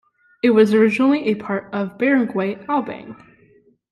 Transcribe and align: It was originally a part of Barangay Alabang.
It 0.41 0.49
was 0.49 0.73
originally 0.73 1.27
a 1.27 1.35
part 1.35 1.71
of 1.75 1.99
Barangay 1.99 2.55
Alabang. 2.67 3.15